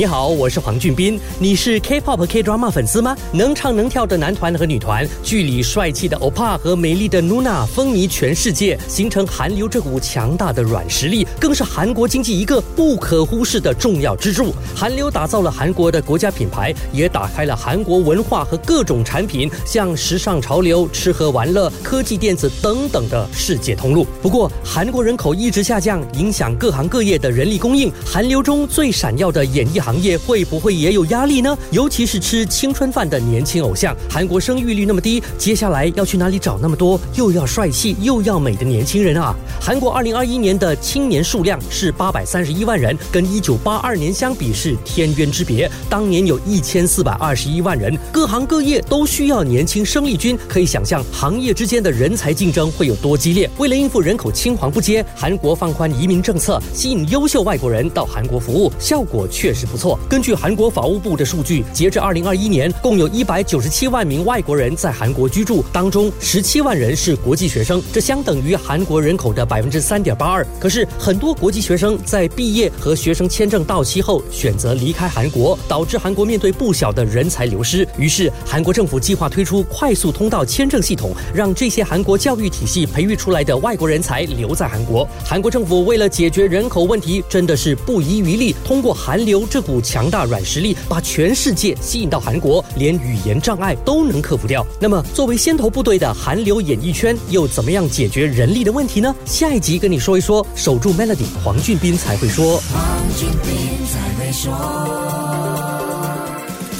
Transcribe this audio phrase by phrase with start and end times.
[0.00, 1.20] 你好，我是黄俊斌。
[1.38, 3.14] 你是 K-pop K drama 粉丝吗？
[3.32, 14.54] 能唱能跳的男团和女团，剧里帅气的 OPA 和美丽的 Nuna 风靡全世界，形成韩流这股强大的软实力，更是韩国经济一个不可忽视的重要支柱。
[14.74, 24.06] 韩流打造了韩国的国家品牌，也打开了韩国文化和各种产品，像时尚潮流、吃喝玩乐、科技电子等等的世界通路。
[24.22, 27.92] 不过，韩国人口一直下降，影响各行各业的人力供应。
[28.02, 29.89] 韩流中最闪耀的演艺行。
[29.90, 31.58] 行业会不会也有压力呢？
[31.72, 39.34] 尤其是吃青春饭的年轻偶像，韩国生育率那么低，接下来要去哪里找那么多又要帅气又要美的年轻人啊？
[39.60, 45.68] 韩国二零二一年的青年数量是八百三十一万人，跟一九八二年相比是天渊之别。
[45.88, 53.50] 当年有一千四百二十一万人，各行各业都需要年轻生力军，可以想象行业之间的人才竞争会有多激烈。
[53.58, 59.79] 为了应付人口青黄不接，韩国放宽移民政策，吸引优秀外国人到韩国服务，效果确实不错。
[59.80, 70.46] 错根据韩国法务部的数据，截至二零二一年，共有一百九十七万名外国人在韩国居住，当中十七万人是国际学生，这相等于韩国人口的百分之三点八二。
[70.60, 77.88] 可是，很多国际学生在毕业和学生签证到期后选择离开韩国，导致韩国面对不小的人才流失。
[77.96, 85.08] 于是，韩国政府计划推出快速通道签证系统，让这些韩国教育体系培育出来的外国人才留在韩国。
[85.24, 90.10] 韩国政府为了解决人口问题，真的是不遗余力，通过韩流补强。
[90.10, 94.66] 大软实力把全世界吸引到韩国，连语言障碍都能克服掉。
[94.80, 99.14] 那么，作为先头部队的韩流演艺圈又怎么样解决人力的问题呢？
[99.24, 100.44] 下一集跟你说一说。
[100.56, 102.56] 守住 Melody，黄俊斌才会说。
[102.72, 104.52] 黄俊斌才会说。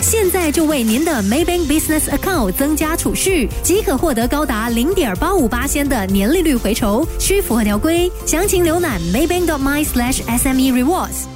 [0.00, 8.08] 现在就为您的 Maybank Business Account 增加储蓄，即可获得高达零点八五八仙的年利率回酬，需符合条规。
[8.24, 11.35] 详情浏览 Maybank.my/sme rewards。